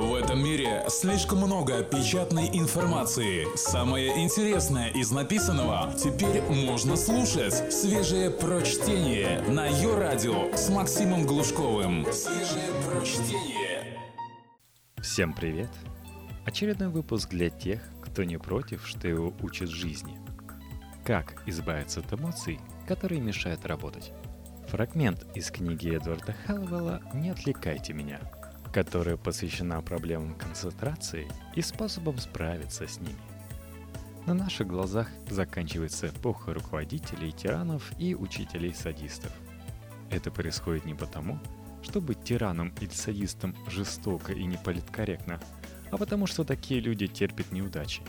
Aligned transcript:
В 0.00 0.14
этом 0.14 0.42
мире 0.42 0.82
слишком 0.88 1.40
много 1.40 1.82
печатной 1.82 2.48
информации. 2.54 3.46
Самое 3.54 4.24
интересное 4.24 4.88
из 4.88 5.10
написанного 5.10 5.92
теперь 5.92 6.40
можно 6.40 6.96
слушать. 6.96 7.70
Свежее 7.70 8.30
прочтение 8.30 9.42
на 9.42 9.66
ее 9.66 9.98
радио 9.98 10.56
с 10.56 10.70
Максимом 10.70 11.26
Глушковым. 11.26 12.06
Свежее 12.10 12.70
прочтение. 12.88 13.98
Всем 15.02 15.34
привет! 15.34 15.68
Очередной 16.46 16.88
выпуск 16.88 17.28
для 17.28 17.50
тех, 17.50 17.82
кто 18.00 18.24
не 18.24 18.38
против, 18.38 18.86
что 18.86 19.06
его 19.06 19.34
учат 19.42 19.68
жизни. 19.68 20.18
Как 21.04 21.42
избавиться 21.46 22.00
от 22.00 22.10
эмоций, 22.10 22.58
которые 22.88 23.20
мешают 23.20 23.66
работать? 23.66 24.12
Фрагмент 24.68 25.26
из 25.36 25.50
книги 25.50 25.94
Эдварда 25.94 26.34
Хэллоуэлла 26.46 27.02
«Не 27.12 27.28
отвлекайте 27.30 27.92
меня», 27.92 28.18
которая 28.72 29.16
посвящена 29.16 29.80
проблемам 29.82 30.34
концентрации 30.34 31.28
и 31.54 31.62
способам 31.62 32.18
справиться 32.18 32.86
с 32.86 33.00
ними. 33.00 33.18
На 34.26 34.34
наших 34.34 34.66
глазах 34.66 35.08
заканчивается 35.28 36.08
эпоха 36.08 36.54
руководителей, 36.54 37.32
тиранов 37.32 37.90
и 37.98 38.14
учителей-садистов. 38.14 39.32
Это 40.10 40.30
происходит 40.30 40.84
не 40.84 40.94
потому, 40.94 41.38
что 41.82 42.00
быть 42.00 42.22
тираном 42.22 42.72
или 42.80 42.90
садистом 42.90 43.56
жестоко 43.68 44.32
и 44.32 44.44
неполиткорректно, 44.44 45.40
а 45.90 45.96
потому 45.96 46.26
что 46.26 46.44
такие 46.44 46.80
люди 46.80 47.06
терпят 47.06 47.50
неудачи. 47.52 48.02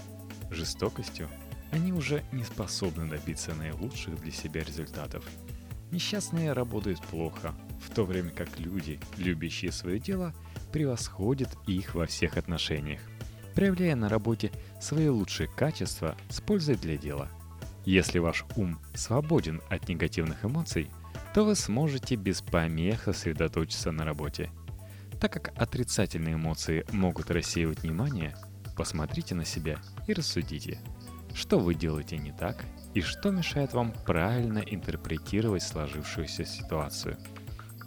Жестокостью 0.50 1.30
они 1.72 1.94
уже 1.94 2.24
не 2.32 2.44
способны 2.44 3.10
добиться 3.10 3.56
наилучших 3.56 4.20
для 4.22 4.32
себя 4.32 4.62
результатов. 4.64 5.26
Несчастные 5.90 6.54
работают 6.54 7.02
плохо, 7.02 7.54
в 7.82 7.94
то 7.94 8.04
время 8.04 8.32
как 8.32 8.60
люди, 8.60 9.00
любящие 9.18 9.72
свое 9.72 10.00
дело, 10.00 10.34
превосходят 10.72 11.50
их 11.68 11.96
во 11.96 12.06
всех 12.06 12.38
отношениях, 12.38 13.02
проявляя 13.54 13.96
на 13.96 14.10
работе 14.10 14.52
свои 14.80 15.10
лучшие 15.10 15.48
качества 15.48 16.16
с 16.30 16.42
пользой 16.42 16.76
для 16.76 16.98
дела. 16.98 17.30
Если 17.86 18.20
ваш 18.20 18.46
ум 18.56 18.80
свободен 18.94 19.62
от 19.70 19.90
негативных 19.90 20.46
эмоций, 20.46 20.90
то 21.34 21.46
вы 21.46 21.56
сможете 21.56 22.16
без 22.16 22.42
помех 22.42 23.04
сосредоточиться 23.04 23.92
на 23.92 24.06
работе. 24.06 24.50
Так 25.20 25.34
как 25.34 25.54
отрицательные 25.56 26.36
эмоции 26.36 26.86
могут 26.92 27.32
рассеивать 27.32 27.84
внимание, 27.84 28.36
посмотрите 28.76 29.36
на 29.36 29.46
себя 29.46 29.78
и 30.08 30.14
рассудите, 30.14 30.80
что 31.34 31.60
вы 31.60 31.76
делаете 31.76 32.18
не 32.18 32.32
так 32.32 32.66
и 32.94 33.02
что 33.02 33.32
мешает 33.32 33.74
вам 33.74 33.94
правильно 34.06 34.60
интерпретировать 34.60 35.64
сложившуюся 35.64 36.46
ситуацию. 36.46 37.18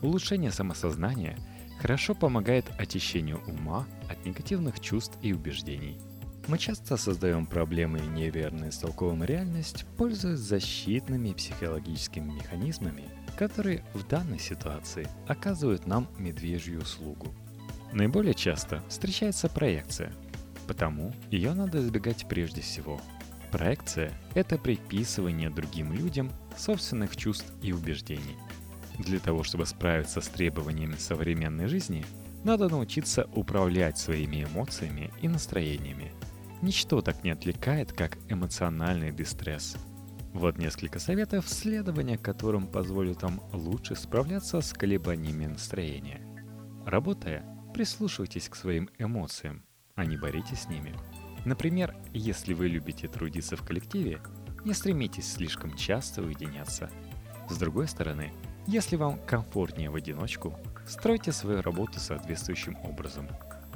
Улучшение 0.01 0.51
самосознания– 0.51 1.37
хорошо 1.85 2.15
помогает 2.15 2.65
очищению 2.79 3.43
ума 3.47 3.87
от 4.09 4.25
негативных 4.25 4.81
чувств 4.81 5.19
и 5.21 5.35
убеждений. 5.35 5.99
Мы 6.47 6.57
часто 6.57 6.97
создаем 6.97 7.45
проблемы 7.45 7.99
и 7.99 8.07
неверно 8.07 8.71
истолковываем 8.71 9.23
реальность, 9.23 9.85
пользуясь 9.99 10.39
защитными 10.39 11.35
психологическими 11.35 12.33
механизмами, 12.33 13.05
которые 13.37 13.85
в 13.93 14.09
данной 14.09 14.39
ситуации 14.39 15.07
оказывают 15.29 15.87
нам 15.87 16.09
медвежью 16.17 16.81
услугу. 16.81 17.35
Наиболее 17.93 18.33
часто 18.33 18.83
встречается 18.89 19.51
проекция, 19.51 20.11
потому 20.67 21.13
ее 21.31 21.53
надо 21.53 21.81
избегать 21.81 22.27
прежде 22.27 22.63
всего. 22.63 22.99
Проекция– 23.53 24.11
это 24.35 24.57
приписывание 24.57 25.51
другим 25.51 25.93
людям 25.93 26.33
собственных 26.57 27.15
чувств 27.15 27.53
и 27.61 27.73
убеждений– 27.75 28.39
для 28.99 29.19
того, 29.19 29.43
чтобы 29.43 29.67
справиться 29.67 30.21
с 30.21 30.29
требованиями 30.29 30.97
современной 30.97 31.67
жизни, 31.67 32.05
надо 32.45 32.69
научиться 32.69 33.29
управлять 33.35 33.99
своими 33.99 34.45
эмоциями 34.45 35.11
и 35.23 35.29
настроениями. 35.29 36.13
Ничто 36.63 37.01
так 37.03 37.25
не 37.25 37.31
отвлекает, 37.31 37.93
как 37.93 38.19
эмоциональный 38.29 39.13
дистресс. 39.13 39.77
Вот 40.33 40.59
несколько 40.59 40.99
советов, 40.99 41.49
следования 41.49 42.19
которым 42.19 42.67
позволят 42.67 43.23
вам 43.23 43.41
лучше 43.53 43.95
справляться 43.95 44.61
с 44.61 44.73
колебаниями 44.73 45.47
настроения. 45.47 46.21
Работая, 46.85 47.45
прислушивайтесь 47.73 48.49
к 48.49 48.57
своим 48.57 48.91
эмоциям, 48.99 49.65
а 49.95 50.05
не 50.05 50.17
боритесь 50.17 50.63
с 50.63 50.69
ними. 50.69 50.95
Например, 51.45 51.95
если 52.13 52.53
вы 52.53 52.69
любите 52.69 53.09
трудиться 53.09 53.57
в 53.57 53.63
коллективе, 53.63 54.21
не 54.65 54.73
стремитесь 54.73 55.33
слишком 55.33 55.77
часто 55.77 56.23
уединяться. 56.23 56.91
С 57.49 57.57
другой 57.59 57.87
стороны, 57.87 58.33
если 58.67 58.97
вам 58.97 59.19
комфортнее 59.27 59.91
в 59.91 59.95
одиночку, 59.95 60.59
стройте 60.87 61.33
свою 61.33 61.61
работу 61.61 62.01
соответствующим 62.01 62.79
образом. 62.83 63.29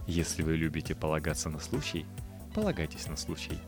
Если 0.07 0.43
вы 0.43 0.57
любите 0.57 0.95
полагаться 0.95 1.51
на 1.51 1.59
случай, 1.59 2.07
полагайтесь 2.55 3.07
на 3.07 3.17
случай. 3.17 3.59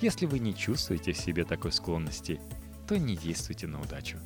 Если 0.00 0.24
вы 0.24 0.38
не 0.38 0.54
чувствуете 0.54 1.12
в 1.12 1.18
себе 1.18 1.44
такой 1.44 1.72
склонности, 1.72 2.40
то 2.88 2.98
не 2.98 3.14
действуйте 3.14 3.66
на 3.66 3.78
удачу. 3.78 4.16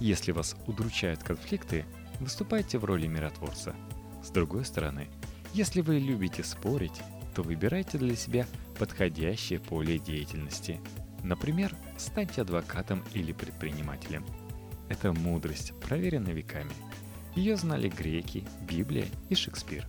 Если 0.00 0.32
вас 0.32 0.56
удручают 0.66 1.22
конфликты, 1.22 1.84
выступайте 2.18 2.78
в 2.78 2.84
роли 2.84 3.06
миротворца. 3.06 3.72
С 4.24 4.30
другой 4.30 4.64
стороны, 4.64 5.08
если 5.54 5.82
вы 5.82 6.00
любите 6.00 6.42
спорить, 6.42 7.00
то 7.36 7.42
выбирайте 7.42 7.98
для 7.98 8.16
себя 8.16 8.48
подходящее 8.76 9.60
поле 9.60 10.00
деятельности. 10.00 10.80
Например, 11.22 11.76
станьте 11.96 12.42
адвокатом 12.42 13.04
или 13.14 13.32
предпринимателем– 13.32 14.26
это 14.88 15.12
мудрость, 15.12 15.72
проверенная 15.80 16.32
веками. 16.32 16.72
Ее 17.34 17.56
знали 17.56 17.88
греки, 17.88 18.44
Библия 18.68 19.06
и 19.28 19.34
Шекспир. 19.34 19.86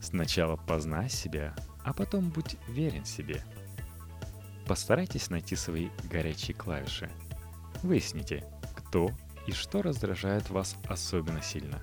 Сначала 0.00 0.56
познай 0.56 1.08
себя, 1.08 1.54
а 1.84 1.92
потом 1.92 2.30
будь 2.30 2.56
верен 2.68 3.04
себе. 3.04 3.44
Постарайтесь 4.66 5.30
найти 5.30 5.56
свои 5.56 5.88
горячие 6.10 6.54
клавиши. 6.54 7.10
Выясните, 7.82 8.44
кто 8.76 9.10
и 9.46 9.52
что 9.52 9.82
раздражает 9.82 10.50
вас 10.50 10.76
особенно 10.86 11.42
сильно. 11.42 11.80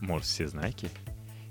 Может, 0.00 0.26
все 0.26 0.48
знаки? 0.48 0.90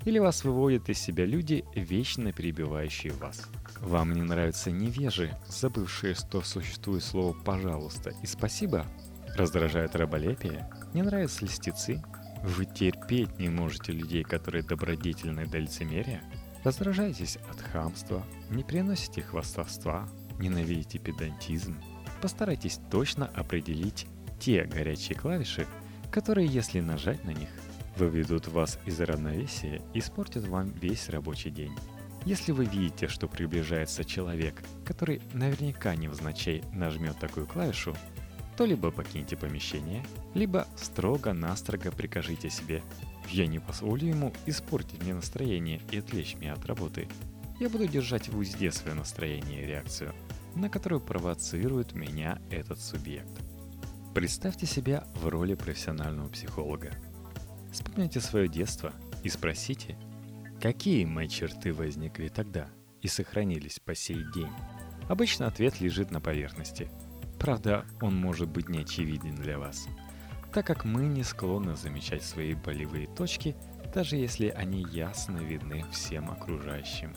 Или 0.04 0.18
вас 0.18 0.44
выводят 0.44 0.88
из 0.88 0.98
себя 0.98 1.24
люди, 1.24 1.64
вечно 1.74 2.32
перебивающие 2.32 3.12
вас? 3.12 3.48
Вам 3.80 4.12
не 4.12 4.22
нравятся 4.22 4.70
невежи, 4.70 5.36
забывшие, 5.48 6.14
что 6.14 6.42
существует 6.42 7.04
слово 7.04 7.32
«пожалуйста» 7.32 8.14
и 8.22 8.26
«спасибо», 8.26 8.86
Раздражает 9.36 9.94
раболепие? 9.96 10.68
Не 10.94 11.02
нравятся 11.02 11.44
льстецы? 11.44 12.02
Вы 12.42 12.66
терпеть 12.66 13.38
не 13.38 13.48
можете 13.48 13.92
людей, 13.92 14.22
которые 14.22 14.62
добродетельны 14.62 15.46
до 15.46 15.58
лицемерия? 15.58 16.22
Раздражаетесь 16.64 17.38
от 17.50 17.60
хамства, 17.60 18.24
не 18.50 18.64
приносите 18.64 19.22
хвастовства, 19.22 20.08
ненавидите 20.38 20.98
педантизм? 20.98 21.76
Постарайтесь 22.20 22.80
точно 22.90 23.26
определить 23.26 24.06
те 24.40 24.64
горячие 24.64 25.16
клавиши, 25.16 25.66
которые, 26.10 26.46
если 26.46 26.80
нажать 26.80 27.24
на 27.24 27.30
них, 27.30 27.48
выведут 27.96 28.48
вас 28.48 28.78
из 28.86 29.00
равновесия 29.00 29.82
и 29.94 29.98
испортят 29.98 30.46
вам 30.46 30.70
весь 30.80 31.08
рабочий 31.08 31.50
день. 31.50 31.76
Если 32.24 32.52
вы 32.52 32.64
видите, 32.64 33.08
что 33.08 33.28
приближается 33.28 34.04
человек, 34.04 34.62
который 34.84 35.22
наверняка 35.32 35.94
невзначай 35.96 36.62
нажмет 36.72 37.18
такую 37.18 37.46
клавишу, 37.46 37.96
то 38.58 38.64
либо 38.64 38.90
покиньте 38.90 39.36
помещение, 39.36 40.04
либо 40.34 40.66
строго-настрого 40.74 41.92
прикажите 41.92 42.50
себе 42.50 42.82
«Я 43.30 43.46
не 43.46 43.60
позволю 43.60 44.08
ему 44.08 44.32
испортить 44.46 45.00
мне 45.00 45.14
настроение 45.14 45.80
и 45.92 45.98
отвлечь 45.98 46.34
меня 46.34 46.54
от 46.54 46.66
работы. 46.66 47.06
Я 47.60 47.68
буду 47.68 47.86
держать 47.86 48.28
в 48.28 48.36
узде 48.36 48.72
свое 48.72 48.96
настроение 48.96 49.62
и 49.62 49.66
реакцию, 49.66 50.12
на 50.56 50.68
которую 50.68 51.00
провоцирует 51.00 51.92
меня 51.92 52.42
этот 52.50 52.80
субъект». 52.80 53.30
Представьте 54.12 54.66
себя 54.66 55.06
в 55.14 55.28
роли 55.28 55.54
профессионального 55.54 56.28
психолога. 56.28 56.90
Вспомните 57.72 58.20
свое 58.20 58.48
детство 58.48 58.92
и 59.22 59.28
спросите, 59.28 59.96
какие 60.60 61.04
мои 61.04 61.28
черты 61.28 61.72
возникли 61.72 62.26
тогда 62.26 62.68
и 63.02 63.06
сохранились 63.06 63.78
по 63.78 63.94
сей 63.94 64.24
день. 64.34 64.50
Обычно 65.08 65.46
ответ 65.46 65.80
лежит 65.80 66.10
на 66.10 66.20
поверхности– 66.20 66.90
Правда, 67.38 67.84
он 68.00 68.16
может 68.16 68.48
быть 68.48 68.68
не 68.68 68.80
очевиден 68.80 69.36
для 69.36 69.58
вас, 69.58 69.86
так 70.52 70.66
как 70.66 70.84
мы 70.84 71.06
не 71.06 71.22
склонны 71.22 71.76
замечать 71.76 72.24
свои 72.24 72.54
болевые 72.54 73.06
точки, 73.06 73.56
даже 73.94 74.16
если 74.16 74.48
они 74.48 74.84
ясно 74.90 75.38
видны 75.38 75.84
всем 75.92 76.30
окружающим. 76.30 77.14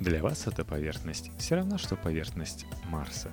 Для 0.00 0.22
вас 0.22 0.46
эта 0.46 0.64
поверхность 0.64 1.30
все 1.38 1.56
равно, 1.56 1.78
что 1.78 1.96
поверхность 1.96 2.66
Марса. 2.84 3.30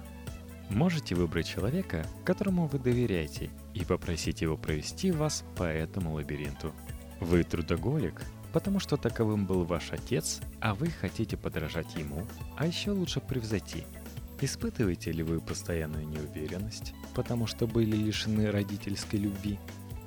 Можете 0.70 1.16
выбрать 1.16 1.48
человека, 1.48 2.06
которому 2.24 2.68
вы 2.68 2.80
доверяете, 2.80 3.50
и 3.74 3.84
попросить 3.84 4.42
его 4.42 4.56
провести 4.56 5.12
вас 5.12 5.44
по 5.58 5.64
этому 5.64 6.14
лабиринту. 6.14 6.74
Вы 7.20 7.44
трудоголик, 7.44 8.22
потому 8.54 8.80
что 8.80 8.96
таковым 8.96 9.46
был 9.46 9.66
ваш 9.66 9.92
отец, 9.92 10.40
а 10.62 10.76
вы 10.76 10.88
хотите 10.88 11.36
подражать 11.36 11.94
ему, 11.96 12.26
а 12.58 12.66
еще 12.66 12.92
лучше 12.92 13.20
превзойти– 13.20 13.84
Испытываете 14.44 15.12
ли 15.12 15.22
вы 15.22 15.40
постоянную 15.40 16.08
неуверенность, 16.08 16.96
потому 17.14 17.46
что 17.46 17.68
были 17.68 17.96
лишены 17.96 18.50
родительской 18.50 19.20
любви? 19.20 19.60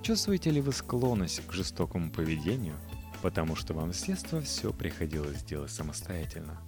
Чувствуете 0.02 0.50
ли 0.50 0.60
вы 0.60 0.72
склонность 0.72 1.46
к 1.46 1.52
жестокому 1.52 2.10
поведению, 2.10 2.74
потому 3.22 3.54
что 3.54 3.74
вам 3.74 3.92
с 3.92 4.02
детства 4.02 4.40
все 4.40 4.72
приходилось 4.72 5.44
делать 5.44 5.70
самостоятельно. 5.70 6.60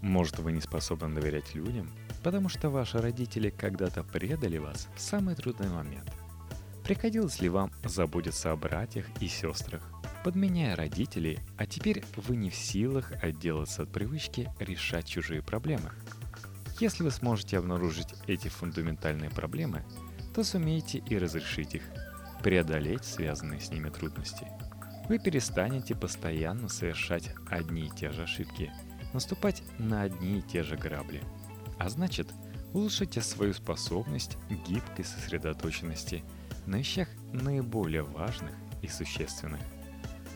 Может, 0.00 0.38
вы 0.38 0.52
не 0.52 0.62
способны 0.62 1.14
доверять 1.14 1.54
людям, 1.54 1.92
потому 2.24 2.48
что 2.48 2.70
ваши 2.70 2.96
родители 2.98 3.50
когда-то 3.50 4.04
предали 4.04 4.56
вас 4.56 4.88
в 4.96 5.00
самый 5.00 5.34
трудный 5.34 5.68
момент. 5.68 6.10
Приходилось 6.82 7.40
ли 7.40 7.50
вам 7.50 7.70
заботиться 7.84 8.52
о 8.52 8.56
братьях 8.56 9.04
и 9.20 9.28
сестрах, 9.28 9.82
подменяя 10.24 10.74
родителей, 10.76 11.40
а 11.58 11.66
теперь 11.66 12.02
вы 12.16 12.36
не 12.36 12.48
в 12.48 12.54
силах 12.54 13.12
отделаться 13.22 13.82
от 13.82 13.92
привычки 13.92 14.48
решать 14.58 15.06
чужие 15.06 15.42
проблемы? 15.42 15.92
Если 16.82 17.04
вы 17.04 17.12
сможете 17.12 17.58
обнаружить 17.58 18.12
эти 18.26 18.48
фундаментальные 18.48 19.30
проблемы, 19.30 19.84
то 20.34 20.42
сумеете 20.42 20.98
и 20.98 21.16
разрешить 21.16 21.76
их, 21.76 21.82
преодолеть 22.42 23.04
связанные 23.04 23.60
с 23.60 23.70
ними 23.70 23.88
трудности. 23.88 24.48
Вы 25.08 25.20
перестанете 25.20 25.94
постоянно 25.94 26.68
совершать 26.68 27.30
одни 27.48 27.82
и 27.82 27.90
те 27.90 28.10
же 28.10 28.24
ошибки– 28.24 28.72
наступать 29.12 29.62
на 29.78 30.02
одни 30.02 30.40
и 30.40 30.42
те 30.42 30.64
же 30.64 30.76
грабли. 30.76 31.22
А 31.78 31.88
значит, 31.88 32.26
улучшите 32.72 33.20
свою 33.20 33.54
способность 33.54 34.36
гибкой 34.66 35.04
сосредоточенности 35.04 36.24
на 36.66 36.80
вещах 36.80 37.06
наиболее 37.32 38.02
важных 38.02 38.54
и 38.82 38.88
существенных. 38.88 39.60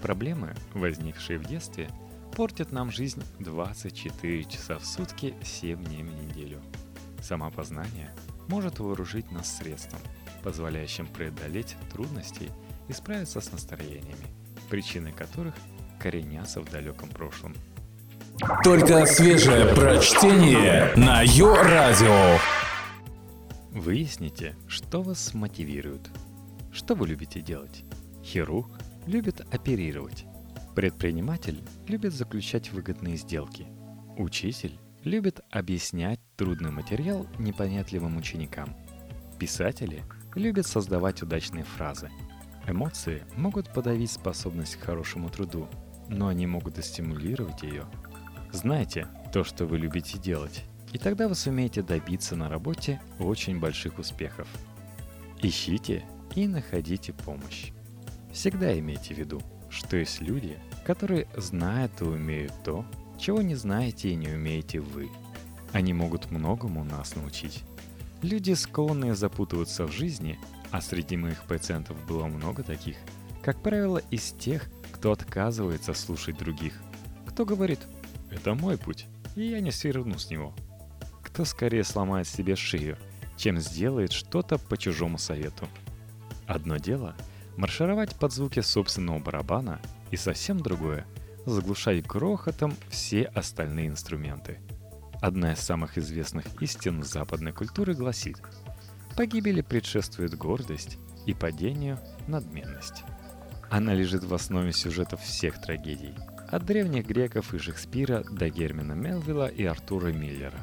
Проблемы, 0.00 0.54
возникшие 0.74 1.40
в 1.40 1.44
детстве, 1.44 1.90
портят 2.36 2.70
нам 2.70 2.90
жизнь 2.90 3.22
24 3.38 4.44
часа 4.44 4.78
в 4.78 4.84
сутки, 4.84 5.34
7 5.42 5.82
дней 5.82 6.02
в 6.02 6.12
неделю. 6.12 6.60
Самопознание 7.22 8.14
может 8.48 8.78
вооружить 8.78 9.32
нас 9.32 9.56
средством, 9.56 10.00
позволяющим 10.44 11.06
преодолеть 11.06 11.76
трудности 11.90 12.50
и 12.88 12.92
справиться 12.92 13.40
с 13.40 13.50
настроениями, 13.52 14.26
причины 14.68 15.12
которых 15.12 15.54
коренятся 15.98 16.60
в 16.60 16.70
далеком 16.70 17.08
прошлом– 17.08 17.54
только 18.62 19.06
свежее 19.06 19.74
прочтение 19.74 20.92
на 20.94 21.22
Йо-Радио. 21.22 22.38
Выясните, 23.70 24.54
что 24.68 25.00
вас 25.00 25.32
мотивирует. 25.32 26.10
Что 26.70 26.94
вы 26.94 27.08
любите 27.08 27.40
делать? 27.40 27.82
Хирург 28.22 28.68
любит 29.06 29.40
оперировать. 29.54 30.26
Предприниматель 30.76 31.64
любит 31.88 32.12
заключать 32.12 32.70
выгодные 32.70 33.16
сделки. 33.16 33.66
Учитель 34.16 34.78
любит 35.02 35.40
объяснять 35.50 36.20
трудный 36.36 36.70
материал 36.70 37.26
непонятливым 37.38 38.16
ученикам. 38.16 38.76
Писатели 39.40 40.04
любят 40.36 40.66
создавать 40.66 41.22
удачные 41.22 41.64
фразы. 41.64 42.10
Эмоции 42.68 43.24
могут 43.36 43.72
подавить 43.72 44.12
способность 44.12 44.76
к 44.76 44.84
хорошему 44.84 45.30
труду, 45.30 45.68
но 46.08 46.28
они 46.28 46.46
могут 46.46 46.78
и 46.78 46.82
стимулировать 46.82 47.62
ее– 47.62 47.86
Знайте 48.56 49.06
то, 49.32 49.44
что 49.44 49.66
вы 49.66 49.76
любите 49.76 50.18
делать, 50.18 50.64
и 50.92 50.98
тогда 50.98 51.28
вы 51.28 51.34
сумеете 51.34 51.82
добиться 51.82 52.36
на 52.36 52.48
работе 52.48 53.02
очень 53.18 53.60
больших 53.60 53.98
успехов. 53.98 54.48
Ищите 55.42 56.04
и 56.34 56.46
находите 56.46 57.12
помощь. 57.12 57.72
Всегда 58.32 58.78
имейте 58.78 59.14
в 59.14 59.18
виду, 59.18 59.42
что 59.68 59.98
есть 59.98 60.22
люди, 60.22 60.58
которые 60.86 61.26
знают 61.36 62.00
и 62.00 62.04
умеют 62.04 62.52
то, 62.64 62.84
чего 63.18 63.42
не 63.42 63.56
знаете 63.56 64.10
и 64.10 64.14
не 64.14 64.28
умеете 64.28 64.78
вы. 64.78 65.10
Они 65.72 65.92
могут 65.92 66.30
многому 66.30 66.84
нас 66.84 67.16
научить. 67.16 67.64
Люди, 68.22 68.52
склонные 68.52 69.16
запутываться 69.16 69.84
в 69.86 69.92
жизни, 69.92 70.38
а 70.70 70.80
среди 70.80 71.16
моих 71.16 71.42
пациентов 71.42 71.96
было 72.06 72.26
много 72.26 72.62
таких, 72.62 72.96
как 73.42 73.60
правило, 73.60 74.00
из 74.12 74.30
тех, 74.32 74.70
кто 74.92 75.10
отказывается 75.10 75.92
слушать 75.92 76.38
других, 76.38 76.74
кто 77.26 77.44
говорит– 77.44 77.80
это 78.30 78.54
мой 78.54 78.78
путь, 78.78 79.06
и 79.34 79.42
я 79.42 79.60
не 79.60 79.72
сверну 79.72 80.18
с 80.18 80.30
него. 80.30 80.54
Кто 81.22 81.44
скорее 81.44 81.82
сломает 81.82 82.28
себе 82.28 82.54
шею, 82.54 82.96
чем 83.36 83.58
сделает 83.58 84.12
что-то 84.12 84.56
по 84.56 84.76
чужому 84.76 85.18
совету. 85.18 85.68
Одно 86.46 86.76
дело— 86.76 87.16
маршировать 87.56 88.14
под 88.16 88.32
звуки 88.32 88.60
собственного 88.60 89.18
барабана, 89.18 89.80
и 90.10 90.16
совсем 90.16 90.60
другое— 90.60 91.06
заглушать 91.46 92.06
грохотом 92.06 92.74
все 92.88 93.24
остальные 93.24 93.88
инструменты. 93.88 94.58
Одна 95.20 95.52
из 95.52 95.60
самых 95.60 95.96
известных 95.96 96.44
истин 96.60 97.02
западной 97.02 97.52
культуры 97.52 97.94
гласит 97.94 98.36
«Погибели 99.16 99.62
предшествует 99.62 100.36
гордость 100.36 100.98
и 101.24 101.34
падению— 101.34 101.98
надменность». 102.26 103.04
Она 103.70 103.94
лежит 103.94 104.24
в 104.24 104.34
основе 104.34 104.72
сюжетов 104.72 105.20
всех 105.22 105.60
трагедий— 105.60 106.14
от 106.50 106.64
древних 106.64 107.06
греков 107.06 107.54
и 107.54 107.58
Шекспира 107.58 108.22
до 108.30 108.48
Гермина 108.48 108.92
Мелвилла 108.92 109.48
и 109.48 109.64
Артура 109.64 110.12
Миллера. 110.12 110.60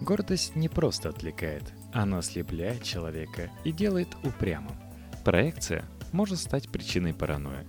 Гордость 0.00 0.56
не 0.56 0.68
просто 0.68 1.08
отвлекает, 1.10 1.64
она 1.92 2.18
ослепляет 2.18 2.82
человека 2.82 3.50
и 3.64 3.72
делает 3.72 4.08
упрямым. 4.22 4.76
Проекция 5.24 5.84
может 6.12 6.38
стать 6.38 6.68
причиной 6.68 7.14
паранойи. 7.14 7.66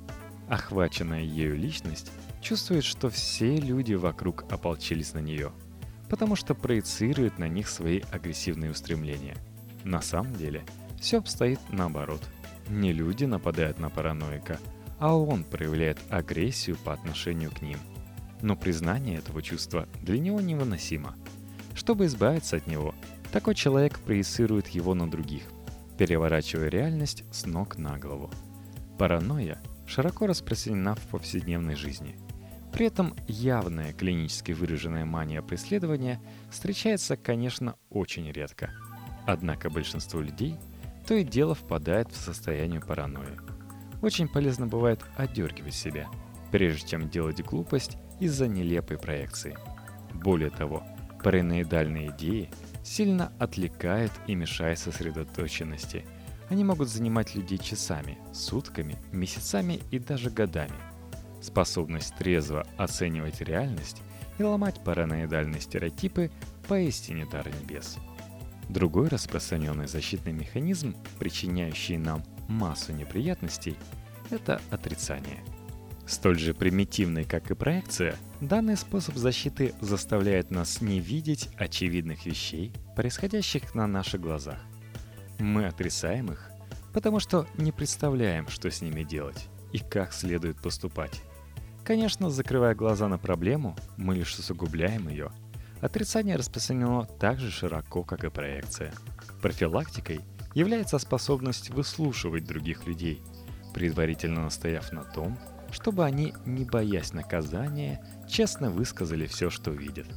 Охваченная 0.47 1.21
ею 1.21 1.55
личность 1.57 2.11
чувствует, 2.41 2.83
что 2.83 3.09
все 3.09 3.57
люди 3.57 3.93
вокруг 3.93 4.45
ополчились 4.51 5.13
на 5.13 5.19
нее, 5.19 5.51
потому 6.09 6.35
что 6.35 6.55
проецирует 6.55 7.37
на 7.37 7.47
них 7.47 7.69
свои 7.69 8.01
агрессивные 8.11 8.71
устремления. 8.71 9.37
На 9.83 10.01
самом 10.01 10.35
деле, 10.35 10.63
все 10.99 11.19
обстоит 11.19 11.59
наоборот. 11.69 12.21
Не 12.67 12.93
люди 12.93 13.25
нападают 13.25 13.79
на 13.79 13.89
параноика– 13.89 14.59
а 14.99 15.15
он 15.15 15.43
проявляет 15.43 15.97
агрессию 16.09 16.77
по 16.77 16.93
отношению 16.93 17.51
к 17.51 17.61
ним. 17.61 17.79
Но 18.41 18.55
признание 18.55 19.17
этого 19.17 19.41
чувства 19.41 19.87
для 20.01 20.19
него 20.19 20.41
невыносимо. 20.41 21.15
Чтобы 21.73 22.05
избавиться 22.05 22.57
от 22.57 22.67
него, 22.67 22.93
такой 23.31 23.55
человек 23.55 23.99
проецирует 23.99 24.67
его 24.67 24.93
на 24.93 25.09
других, 25.09 25.43
переворачивая 25.99 26.69
реальность 26.69 27.23
с 27.31 27.45
ног 27.45 27.77
на 27.77 27.99
голову. 27.99 28.31
Паранойя 28.97 29.61
широко 29.85 30.25
распространена 30.25 30.95
в 30.95 31.05
повседневной 31.07 31.75
жизни. 31.75 32.15
При 32.73 32.87
этом 32.87 33.13
явная 33.27 33.93
клинически 33.93 34.53
выраженная 34.53 35.05
мания 35.05 35.43
преследования 35.43 36.19
встречается, 36.49 37.17
конечно, 37.17 37.75
очень 37.91 38.31
редко. 38.31 38.71
Однако 39.27 39.69
большинство 39.69 40.21
людей 40.21 40.55
то 41.05 41.13
и 41.13 41.23
дело 41.23 41.53
впадает 41.53 42.11
в 42.11 42.17
состояние 42.17 42.81
паранойи– 42.81 43.37
очень 44.01 44.27
полезно 44.27 44.65
бывает 44.67 45.01
отдергивать 45.17 45.73
себя, 45.73 46.07
прежде 46.51 46.89
чем 46.89 47.09
делать 47.09 47.43
глупость 47.43 47.97
из-за 48.19 48.47
нелепой 48.47 48.97
проекции. 48.97 49.57
Более 50.13 50.49
того, 50.49 50.83
параноидальные 51.23 52.11
идеи 52.11 52.49
сильно 52.83 53.31
отвлекают 53.39 54.11
и 54.27 54.35
мешают 54.35 54.79
сосредоточенности. 54.79 56.05
Они 56.49 56.63
могут 56.63 56.89
занимать 56.89 57.35
людей 57.35 57.57
часами, 57.57 58.17
сутками, 58.33 58.97
месяцами 59.11 59.79
и 59.91 59.99
даже 59.99 60.29
годами. 60.29 60.75
Способность 61.41 62.15
трезво 62.17 62.65
оценивать 62.77 63.41
реальность 63.41 64.01
и 64.37 64.43
ломать 64.43 64.83
параноидальные 64.83 65.61
стереотипы 65.61 66.31
поистине 66.67 67.25
дар 67.25 67.47
небес. 67.47 67.97
Другой 68.67 69.07
распространенный 69.07 69.87
защитный 69.87 70.33
механизм, 70.33 70.95
причиняющий 71.17 71.97
нам 71.97 72.23
массу 72.47 72.93
неприятностей, 72.93 73.75
это 74.29 74.61
отрицание. 74.69 75.43
Столь 76.09 76.39
же 76.39 76.55
примитивный, 76.55 77.23
как 77.23 77.51
и 77.51 77.53
проекция, 77.53 78.15
данный 78.41 78.75
способ 78.75 79.15
защиты 79.15 79.75
заставляет 79.79 80.49
нас 80.49 80.81
не 80.81 80.99
видеть 80.99 81.49
очевидных 81.55 82.25
вещей, 82.25 82.73
происходящих 82.95 83.75
на 83.75 83.85
наших 83.85 84.19
глазах. 84.19 84.59
Мы 85.37 85.67
отрицаем 85.67 86.31
их, 86.31 86.49
потому 86.93 87.19
что 87.19 87.45
не 87.57 87.71
представляем, 87.71 88.47
что 88.47 88.71
с 88.71 88.81
ними 88.81 89.03
делать 89.03 89.47
и 89.71 89.77
как 89.77 90.11
следует 90.11 90.57
поступать. 90.57 91.21
Конечно, 91.83 92.31
закрывая 92.31 92.73
глаза 92.73 93.07
на 93.07 93.19
проблему, 93.19 93.77
мы 93.95 94.15
лишь 94.15 94.37
усугубляем 94.37 95.09
ее. 95.09 95.29
Отрицание 95.79 96.35
распространено 96.35 97.05
так 97.19 97.39
же 97.39 97.51
широко, 97.51 98.03
как 98.03 98.23
и 98.23 98.29
проекция. 98.29 98.93
Профилактикой– 99.41 100.21
является 100.53 100.97
способность 100.99 101.69
выслушивать 101.69 102.45
других 102.45 102.87
людей, 102.87 103.21
предварительно 103.73 104.43
настояв 104.43 104.91
на 104.91 105.03
том, 105.03 105.37
чтобы 105.71 106.05
они, 106.05 106.33
не 106.45 106.65
боясь 106.65 107.13
наказания, 107.13 108.03
честно 108.27 108.69
высказали 108.69 109.25
все, 109.25 109.49
что 109.49 109.71
видят. 109.71 110.07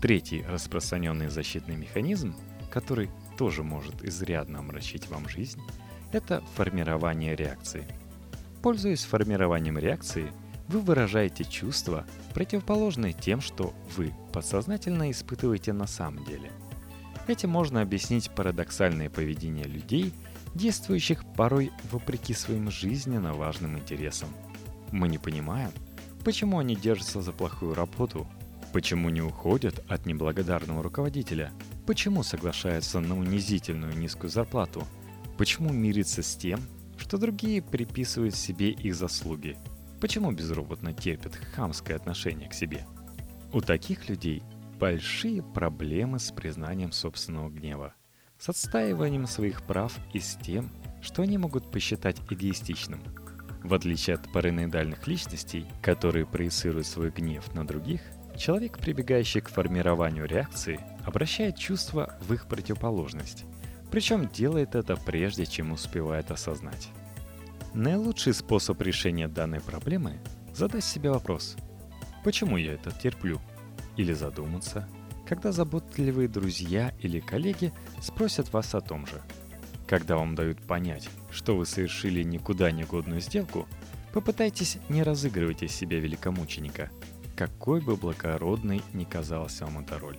Третий 0.00 0.42
распространенный 0.42 1.28
защитный 1.28 1.76
механизм, 1.76 2.34
который 2.70 3.10
тоже 3.38 3.62
может 3.62 4.04
изрядно 4.04 4.60
омрачить 4.60 5.08
вам 5.08 5.28
жизнь, 5.28 5.60
это 6.12 6.42
формирование 6.54 7.34
реакции. 7.34 7.86
Пользуясь 8.62 9.04
формированием 9.04 9.78
реакции, 9.78 10.32
вы 10.68 10.80
выражаете 10.80 11.44
чувства, 11.44 12.04
противоположные 12.34 13.12
тем, 13.12 13.40
что 13.40 13.72
вы 13.96 14.12
подсознательно 14.32 15.10
испытываете 15.10 15.72
на 15.72 15.86
самом 15.86 16.24
деле– 16.24 16.50
Этим 17.26 17.50
можно 17.50 17.82
объяснить 17.82 18.30
парадоксальное 18.30 19.10
поведение 19.10 19.64
людей, 19.64 20.12
действующих 20.54 21.24
порой 21.36 21.72
вопреки 21.90 22.34
своим 22.34 22.70
жизненно 22.70 23.34
важным 23.34 23.76
интересам. 23.76 24.28
Мы 24.96 25.08
не 25.08 25.18
понимаем, 25.18 25.70
почему 26.24 26.58
они 26.58 26.74
держатся 26.74 27.22
за 27.22 27.32
плохую 27.32 27.74
работу, 27.74 28.26
почему 28.72 29.10
не 29.10 29.22
уходят 29.22 29.84
от 29.88 30.06
неблагодарного 30.06 30.82
руководителя, 30.82 31.52
почему 31.86 32.22
соглашаются 32.22 33.00
на 33.00 33.16
унизительную 33.16 33.96
низкую 33.96 34.30
зарплату, 34.30 34.84
почему 35.38 35.72
мирятся 35.72 36.22
с 36.22 36.34
тем, 36.36 36.60
что 36.98 37.18
другие 37.18 37.62
приписывают 37.62 38.34
себе 38.34 38.70
их 38.70 38.94
заслуги, 38.94 39.56
почему 40.00 40.32
безропотно 40.32 40.92
терпят 40.92 41.36
хамское 41.36 41.96
отношение 41.96 42.48
к 42.48 42.54
себе. 42.54 42.86
У 43.52 43.60
таких 43.60 44.08
людей 44.08 44.42
большие 44.78 45.42
проблемы 45.42 46.18
с 46.18 46.30
признанием 46.30 46.92
собственного 46.92 47.48
гнева, 47.50 47.94
с 48.38 48.48
отстаиванием 48.48 49.26
своих 49.26 49.62
прав 49.62 49.96
и 50.12 50.20
с 50.20 50.36
тем, 50.42 50.70
что 51.02 51.22
они 51.22 51.38
могут 51.38 51.70
посчитать 51.70 52.20
эгоистичным. 52.30 53.00
В 53.66 53.74
отличие 53.74 54.14
от 54.14 54.32
параноидальных 54.32 55.08
личностей, 55.08 55.66
которые 55.82 56.24
проецируют 56.24 56.86
свой 56.86 57.10
гнев 57.10 57.52
на 57.52 57.66
других, 57.66 58.00
человек, 58.38 58.78
прибегающий 58.78 59.40
к 59.40 59.48
формированию 59.48 60.24
реакции, 60.24 60.78
обращает 61.04 61.56
чувства 61.56 62.16
в 62.20 62.32
их 62.32 62.46
противоположность, 62.46 63.44
причем 63.90 64.28
делает 64.28 64.76
это 64.76 64.94
прежде, 64.94 65.46
чем 65.46 65.72
успевает 65.72 66.30
осознать. 66.30 66.90
Наилучший 67.74 68.34
способ 68.34 68.80
решения 68.82 69.26
данной 69.26 69.60
проблемы– 69.60 70.20
задать 70.54 70.84
себе 70.84 71.10
вопрос 71.10 71.56
«Почему 72.22 72.58
я 72.58 72.74
это 72.74 72.92
терплю?» 72.92 73.40
или 73.96 74.12
задуматься, 74.12 74.88
когда 75.28 75.50
заботливые 75.50 76.28
друзья 76.28 76.94
или 77.00 77.18
коллеги 77.18 77.72
спросят 78.00 78.52
вас 78.52 78.76
о 78.76 78.80
том 78.80 79.08
же. 79.08 79.20
Когда 79.86 80.16
вам 80.16 80.34
дают 80.34 80.60
понять, 80.62 81.08
что 81.30 81.56
вы 81.56 81.64
совершили 81.64 82.22
никуда 82.22 82.70
негодную 82.70 83.20
сделку, 83.20 83.68
попытайтесь 84.12 84.78
не 84.88 85.02
разыгрывать 85.02 85.62
из 85.62 85.72
себя 85.72 86.00
великомученика, 86.00 86.90
какой 87.36 87.80
бы 87.80 87.96
благородной 87.96 88.82
ни 88.94 89.04
казалась 89.04 89.60
вам 89.60 89.80
эта 89.80 89.98
роль, 89.98 90.18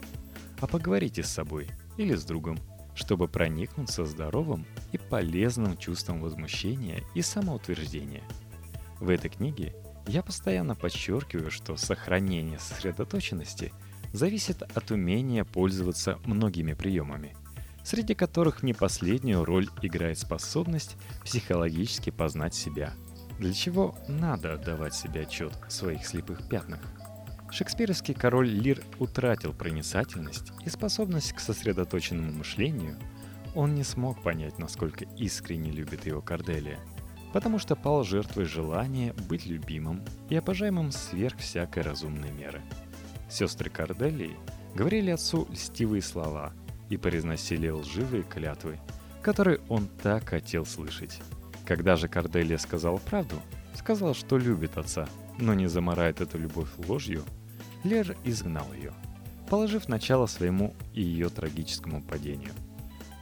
а 0.62 0.68
поговорите 0.68 1.24
с 1.24 1.30
собой 1.30 1.68
или 1.98 2.16
с 2.16 2.24
другом, 2.24 2.60
чтобы 2.96 3.28
проникнуться 3.28 4.06
здоровым 4.06 4.66
и 4.92 4.98
полезным 4.98 5.78
чувством 5.78 6.22
возмущения 6.22 7.04
и 7.14 7.22
самоутверждения. 7.22 8.24
В 9.00 9.10
этой 9.10 9.30
книге 9.30 9.76
я 10.08 10.24
постоянно 10.24 10.76
подчеркиваю, 10.76 11.52
что 11.52 11.76
сохранение 11.76 12.60
сосредоточенности 12.60 13.74
зависит 14.14 14.62
от 14.62 14.92
умения 14.92 15.44
пользоваться 15.44 16.18
многими 16.26 16.74
приемами, 16.74 17.36
среди 17.88 18.16
которых 18.16 18.64
не 18.64 18.74
последнюю 18.74 19.46
роль 19.46 19.70
играет 19.82 20.20
способность 20.20 20.98
психологически 21.24 22.10
познать 22.10 22.54
себя, 22.54 22.92
для 23.40 23.54
чего 23.54 23.96
надо 24.10 24.56
отдавать 24.56 24.94
себе 24.94 25.22
отчет 25.22 25.54
в 25.66 25.72
своих 25.72 26.06
слепых 26.06 26.50
пятнах. 26.50 26.82
Шекспировский 27.50 28.14
король 28.14 28.50
Лир 28.50 28.84
утратил 29.00 29.54
проницательность 29.54 30.52
и 30.66 30.70
способность 30.70 31.32
к 31.32 31.40
сосредоточенному 31.40 32.34
мышлению, 32.34 32.98
он 33.56 33.74
не 33.74 33.86
смог 33.86 34.22
понять, 34.22 34.60
насколько 34.60 35.06
искренне 35.16 35.72
любит 35.72 36.06
его 36.06 36.22
Корделия– 36.22 36.80
потому 37.34 37.60
что 37.60 37.76
пал 37.76 38.04
жертвой 38.04 38.46
желания 38.46 39.14
быть 39.30 39.46
любимым 39.46 40.02
и 40.30 40.36
обожаемым 40.36 40.92
сверх 40.92 41.38
всякой 41.38 41.84
разумной 41.84 42.32
меры. 42.32 42.62
Сестры 43.30 43.70
Корделии 43.70 44.36
говорили 44.74 45.12
отцу 45.12 45.48
льстивые 45.52 46.02
слова 46.02 46.54
и 46.90 46.98
произносили 46.98 47.70
лживые 47.70 48.24
клятвы, 48.24 48.80
которые 49.22 49.60
он 49.70 49.88
так 50.02 50.30
хотел 50.30 50.66
слышать. 50.66 51.20
Когда 51.66 51.96
же 51.96 52.08
Корделия 52.08 52.58
сказала 52.58 52.98
правду, 52.98 53.36
сказал, 53.76 54.14
что 54.14 54.38
любит 54.38 54.78
отца, 54.78 55.08
но 55.38 55.54
не 55.54 55.68
заморает 55.68 56.22
эту 56.22 56.38
любовь 56.38 56.70
ложью, 56.88 57.24
Лер 57.84 58.16
изгнал 58.24 58.72
ее, 58.74 58.94
положив 59.50 59.88
начало 59.88 60.28
своему 60.28 60.74
и 60.94 61.02
ее 61.02 61.30
трагическому 61.30 62.02
падению. 62.02 62.52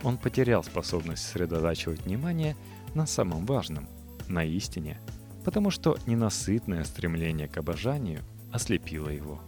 Он 0.04 0.18
потерял 0.18 0.64
способность 0.64 1.24
сосредотачивать 1.24 2.06
внимание 2.06 2.56
на 2.94 3.06
самом 3.06 3.46
важном, 3.46 3.88
на 4.28 4.44
истине, 4.44 5.00
потому 5.44 5.72
что 5.72 5.98
ненасытное 6.06 6.84
стремление 6.84 7.48
к 7.48 7.58
обожанию 7.58 8.22
ослепило 8.52 9.10
его, 9.10 9.42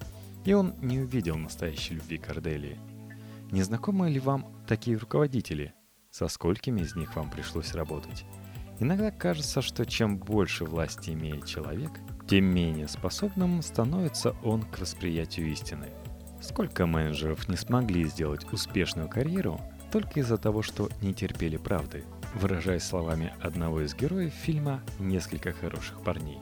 и 0.46 0.54
он 0.54 0.74
не 0.82 1.00
увидел 1.00 1.38
настоящей 1.38 1.96
любви 1.96 2.18
к 2.18 2.30
Арделии. 2.30 2.78
Не 3.52 3.64
знакомы 3.64 4.10
ли 4.10 4.20
вам 4.20 4.46
такие 4.68 4.98
руководители? 4.98 5.74
Со 6.12 6.28
сколькими 6.28 6.82
из 6.82 6.96
них 6.96 7.16
вам 7.16 7.30
пришлось 7.30 7.74
работать? 7.74 8.26
Иногда 8.80 9.12
кажется, 9.12 9.62
что 9.62 9.86
чем 9.86 10.18
больше 10.18 10.66
власти 10.66 11.12
имеет 11.12 11.46
человек, 11.46 11.92
тем 12.28 12.46
менее 12.46 12.88
способным 12.88 13.62
становится 13.62 14.36
он 14.44 14.64
к 14.64 14.80
восприятию 14.80 15.48
истины. 15.52 15.88
Сколько 16.42 16.86
менеджеров 16.86 17.48
не 17.50 17.58
смогли 17.58 18.06
сделать 18.06 18.46
успешную 18.52 19.10
карьеру 19.10 19.60
только 19.92 20.20
из-за 20.20 20.38
того, 20.38 20.62
что 20.62 20.90
не 21.02 21.14
терпели 21.14 21.58
правды– 21.58 22.04
выражаясь 22.34 22.84
словами 22.84 23.34
одного 23.42 23.82
из 23.82 23.96
героев 23.96 24.34
фильма 24.34 24.82
«Несколько 25.00 25.52
хороших 25.52 26.02
парней». 26.02 26.40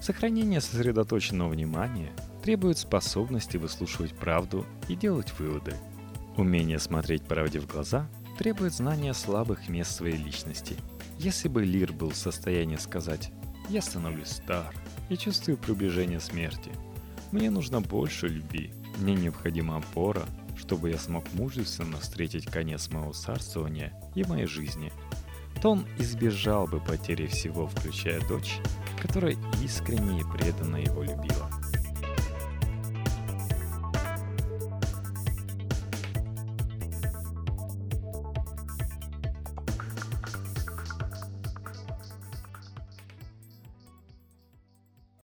Сохранение 0.00 0.60
сосредоточенного 0.60 1.48
внимания 1.48 2.12
требует 2.42 2.78
способности 2.78 3.56
выслушивать 3.56 4.14
правду 4.14 4.66
и 4.88 4.94
делать 4.94 5.32
выводы. 5.38 5.74
Умение 6.36 6.78
смотреть 6.78 7.22
правде 7.22 7.60
в 7.60 7.66
глаза 7.66 8.08
требует 8.38 8.74
знания 8.74 9.14
слабых 9.14 9.68
мест 9.68 9.96
своей 9.96 10.16
личности. 10.16 10.76
Если 11.18 11.48
бы 11.48 11.64
Лир 11.64 11.92
был 11.92 12.10
в 12.10 12.16
состоянии 12.16 12.76
сказать 12.76 13.30
«Я 13.68 13.80
становлюсь 13.80 14.28
стар 14.28 14.74
и 15.08 15.16
чувствую 15.16 15.56
приближение 15.56 16.20
смерти. 16.20 16.70
Мне 17.32 17.50
нужно 17.50 17.80
больше 17.80 18.28
любви. 18.28 18.72
Мне 18.98 19.14
необходима 19.14 19.78
опора, 19.78 20.24
чтобы 20.56 20.90
я 20.90 20.98
смог 20.98 21.24
мужественно 21.32 21.98
встретить 21.98 22.46
конец 22.46 22.90
моего 22.90 23.12
царствования 23.12 23.92
и 24.14 24.24
моей 24.24 24.46
жизни– 24.46 24.92
то 25.60 25.72
он 25.72 25.86
избежал 25.98 26.66
бы 26.66 26.80
потери 26.80 27.26
всего, 27.26 27.66
включая 27.66 28.20
дочь, 28.28 28.58
которая 29.00 29.36
искренне 29.62 30.20
и 30.20 30.24
преданно 30.24 30.76
его 30.76 31.04